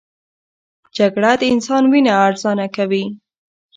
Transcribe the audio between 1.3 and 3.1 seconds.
د انسان وینه ارزانه کوي